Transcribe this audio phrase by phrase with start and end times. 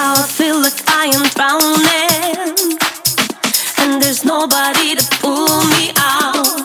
[0.00, 2.56] Now I feel like I am drowning,
[3.80, 6.64] and there's nobody to pull me out.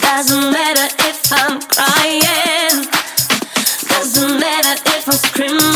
[0.00, 2.86] Doesn't matter if I'm crying,
[3.88, 5.67] doesn't matter if I'm screaming.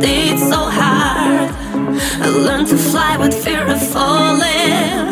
[0.00, 1.50] Did so hard.
[2.20, 5.06] I learned to fly with fear of falling.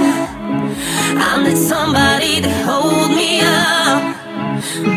[1.26, 4.02] I need somebody to hold me up,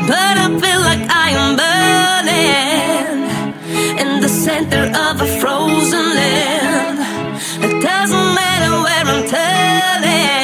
[0.10, 3.18] but I feel like I am burning
[4.04, 7.00] in the center of a frozen land.
[7.66, 10.37] It doesn't matter where I'm turning.